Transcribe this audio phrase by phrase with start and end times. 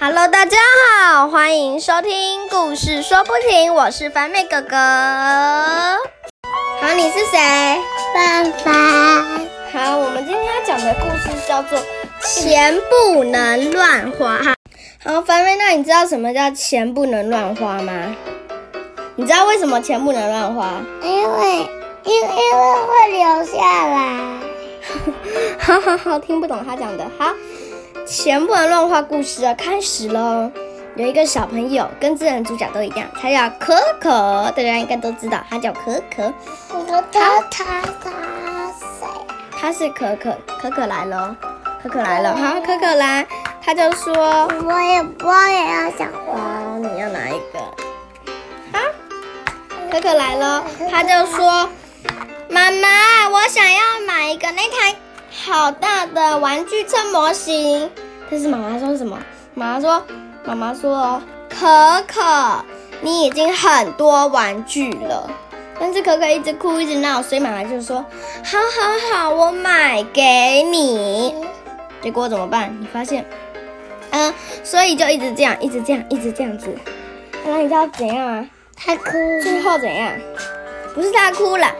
[0.00, 0.56] Hello，大家
[1.02, 4.76] 好，欢迎收听故事说不停，我是凡妹哥哥。
[4.76, 5.96] 好，
[6.94, 7.38] 你是谁？
[8.14, 8.72] 凡凡，
[9.72, 11.78] 好，我们今天要讲的故事叫做
[12.22, 14.38] 《钱不能乱花》。
[15.04, 18.16] 好，凡妹，那你知道什么叫钱不能乱花吗？
[19.16, 20.80] 你知道为什么钱不能乱花？
[21.02, 21.68] 因为
[22.08, 22.32] 因因为
[22.86, 24.40] 会留下来。
[25.58, 27.04] 哈哈哈，听不懂他讲的。
[27.18, 27.34] 好，
[28.06, 30.50] 全部的乱画故事要开始喽。
[30.96, 34.10] 有一个小朋友跟自然主角都一样，他叫可可，
[34.56, 36.32] 大家应该都知道，他叫可可。
[36.86, 38.10] 他他他他
[38.72, 39.06] 谁？
[39.60, 41.36] 他是可可，可可来了哦，
[41.82, 42.34] 可可来了。
[42.34, 43.26] 好，可可来，
[43.62, 44.14] 他就说，
[44.64, 46.32] 我也我也要想花。
[46.32, 47.58] 哦，你要哪一个？
[48.72, 48.80] 啊，
[49.92, 51.68] 可可来了，他就说，
[52.50, 54.96] 妈妈，我想要买一个那台
[55.30, 57.90] 好大的玩具车模型。
[58.30, 59.18] 但是妈妈说什么？
[59.54, 60.02] 妈妈说，
[60.44, 62.64] 妈妈说，可可，
[63.02, 65.30] 你已经很多玩具了。
[65.78, 67.96] 但是可可一直哭一直闹，所以妈妈就说，
[68.42, 71.34] 好好好，我买给你。
[72.00, 72.74] 结果怎么办？
[72.80, 73.24] 你发现，
[74.10, 74.32] 嗯，
[74.64, 76.74] 所以就一直这样，一直这样，一直这样子。
[77.44, 78.48] 那你知道怎样吗？
[78.74, 79.12] 他哭
[79.42, 80.12] 最后怎样？
[80.94, 81.72] 不是他哭了，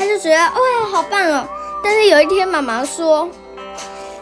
[0.00, 1.46] 他就觉得哇，好棒哦。
[1.84, 3.28] 但是有一天，妈妈说，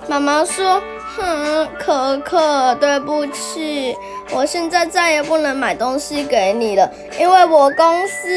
[0.09, 0.83] 妈妈说，
[1.17, 3.97] 哼，可可，对不起，
[4.33, 6.91] 我现在再也不能买东西给你了，
[7.21, 8.29] 因为我公司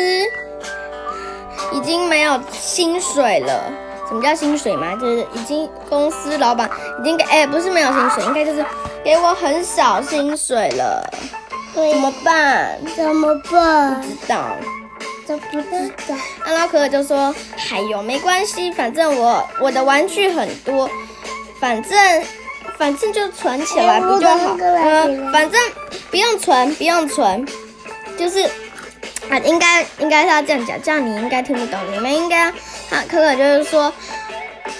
[1.71, 3.63] 已经没有薪水了。
[4.07, 4.95] 什么叫薪水嘛？
[4.97, 6.69] 就是已经公司老板
[6.99, 8.63] 已经给，哎、不是没有薪水，应该就是
[9.03, 11.03] 给我很少薪水了，
[11.73, 12.77] 怎么办？
[12.95, 13.99] 怎么办？
[13.99, 14.45] 不知道。
[15.31, 16.15] 都不知道。
[16.45, 20.89] 阿拉可可就说：“还有没关系，反正我我的玩具很多，
[21.59, 22.23] 反正
[22.77, 24.57] 反正就存起来不就好？
[24.59, 25.59] 嗯，反正
[26.09, 27.47] 不用存，不用存，
[28.17, 28.43] 就是
[29.29, 31.79] 啊，应该应该是要这样讲，这样你应该听不懂。
[31.93, 33.93] 你们应该啊，可可就是说，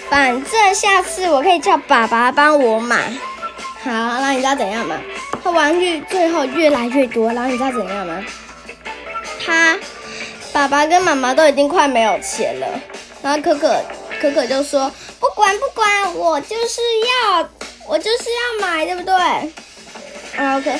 [0.10, 3.12] 反正下次我可以叫爸爸帮我买。
[3.84, 4.96] 好，那你知道怎样吗？
[5.44, 8.24] 他玩具最后越来越多，然后你知道怎样吗？
[9.46, 9.78] 他。”
[10.54, 12.68] 爸爸跟妈妈都已经快没有钱了，
[13.22, 13.82] 然后可可
[14.20, 16.82] 可可就说不管不管，我就是
[17.32, 17.50] 要
[17.88, 18.26] 我就是
[18.60, 19.16] 要买，对不对？
[20.36, 20.72] 然后可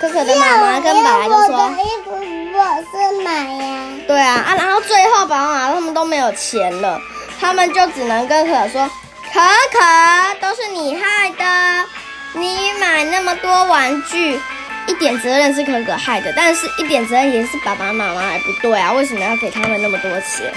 [0.00, 2.10] 可可的妈妈跟爸爸就我说的衣服
[2.58, 3.84] 我是买呀。
[4.06, 7.00] 对啊啊，然后最后爸爸妈妈他们都没有钱了，
[7.38, 8.90] 他们就只能跟可可说，
[9.32, 9.40] 可
[9.72, 11.88] 可都是你害的，
[12.34, 14.40] 你买那么多玩具。
[14.88, 18.92] 一点责任是可可害的，但是一点责任也是爸爸妈妈，还不对啊？
[18.92, 20.52] 为什么要给他们那么多钱？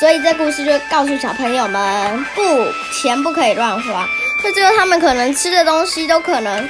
[0.00, 2.42] 所以这故事就告诉小朋友们，不，
[2.92, 4.08] 钱不可以乱花。
[4.42, 6.68] 那最后他们可能吃的东西都可能，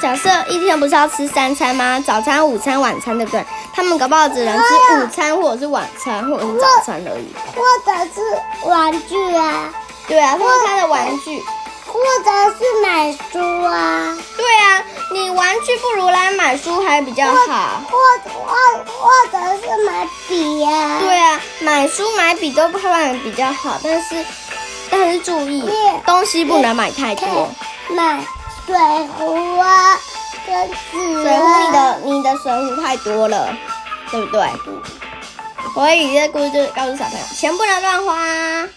[0.00, 2.02] 假设一天不是要吃三餐吗？
[2.06, 3.44] 早餐、午餐、晚餐，对不对？
[3.74, 4.62] 他们搞不好只能吃
[4.94, 7.34] 午餐，或者是晚餐，或者是早餐而已。
[7.54, 9.72] 或者是玩具啊，
[10.08, 11.42] 对啊，或者他的玩具。
[11.84, 17.82] 或者是买书啊，对啊，你玩具不如来买书还比较好。
[17.90, 17.98] 或
[18.30, 18.50] 或
[18.86, 24.24] 或者是买笔呀、对啊，买书买笔都不然比较好，但是
[24.90, 25.62] 但是注意，
[26.06, 27.48] 东西不能买太多。
[27.90, 28.24] 买
[28.66, 28.74] 水
[29.18, 29.98] 壶啊，
[30.46, 31.60] 跟纸水壶啊。
[31.60, 33.54] 你的你的水壶太多了，
[34.10, 34.48] 对不对？
[35.74, 38.68] 所以这故事就是告诉小朋友，钱不能乱花，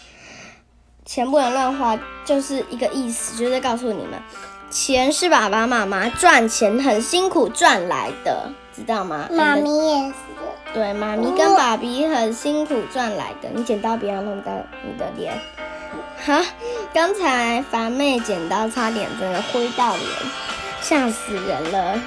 [1.06, 4.22] 钱不能乱花就是一个意思，就是告诉你们，
[4.70, 9.28] 钱是爸爸妈妈赚钱很辛苦赚来的，知道吗？
[9.32, 10.14] 妈咪也是，
[10.74, 14.52] 对，妈咪跟爸比很辛苦赚来的，你剪刀不要弄到
[14.84, 15.34] 你的脸。
[16.26, 16.44] 哈，
[16.94, 20.10] 刚才凡妹剪刀差点真的挥到脸，
[20.82, 22.00] 吓死人了。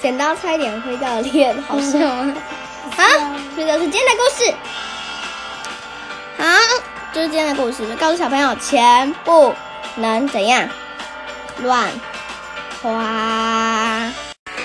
[0.00, 2.34] 剪刀差一点挥到脸，好笑吗？
[2.96, 3.04] 好，
[3.54, 4.54] 这就是今天的故事。
[6.38, 6.44] 好，
[7.12, 9.54] 就是今天的故事，告诉小朋友，钱不
[9.96, 10.68] 能怎样
[11.62, 11.88] 乱
[12.82, 14.12] 花。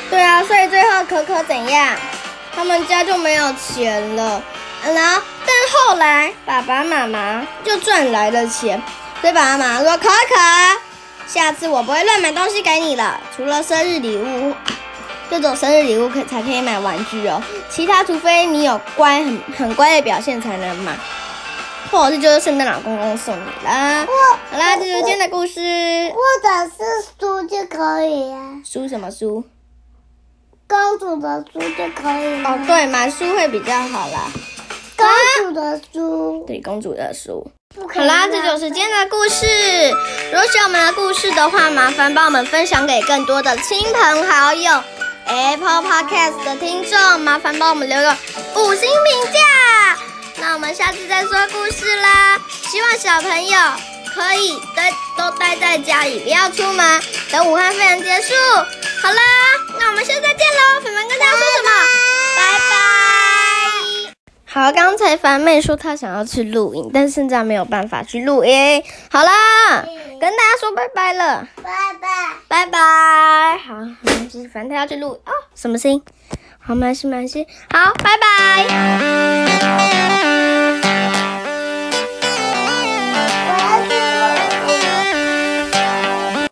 [0.09, 1.95] 对啊，所以最后可可怎样？
[2.55, 4.41] 他们家就没有钱了。
[4.83, 8.81] 然后，但后来爸爸妈妈就赚来了钱，
[9.21, 10.81] 所以爸爸妈妈说：“可可，
[11.27, 14.53] 下次我不会乱买东西给你了，除了生日礼物，
[15.29, 20.93] 这种生日礼物可才可以买玩具哦，其他除非你有乖很很乖的表现才能买，
[21.91, 24.07] 或者是就是圣诞老公公送你啦。
[24.49, 25.59] 好啦，这就是今天的故事。
[25.59, 26.83] 或者是
[27.19, 29.43] 书就可以啊，书什么书？
[30.67, 32.49] 公主的书就可以了。
[32.49, 34.31] 哦，对，买书会比较好啦。
[34.95, 35.07] 公
[35.43, 37.45] 主的书，对，公主的书。
[37.75, 39.45] 好啦，乱这就是今天的故事。
[40.31, 44.81] 如果喜欢我们的故事的话，麻烦帮我们分享给更多的亲朋好友。
[45.25, 48.11] Apple Podcast 的听众，麻烦帮我们留个
[48.55, 49.90] 五星评价。
[50.39, 52.39] 那我们下次再说故事啦。
[52.49, 53.59] 希望小朋友
[54.13, 57.01] 可以待都待在家里，不要出门，
[57.31, 58.33] 等武汉肺炎结束。
[59.01, 59.21] 好啦，
[59.79, 60.81] 那我们下次再见喽。
[60.83, 61.69] 粉粉跟大家说什么？
[62.37, 62.71] 拜拜。
[64.45, 68.83] 好，刚才凡妹说她想要去露营，但是现在没有办法去露营。
[69.09, 69.83] 好啦，
[70.19, 72.07] 跟大家说拜拜了，拜拜。
[72.47, 73.57] 拜拜。
[73.57, 73.75] 好，
[74.51, 76.03] 反正她要去露哦，什么声音？
[76.61, 77.45] 好，没关系，没关系。
[77.71, 78.67] 好，拜拜。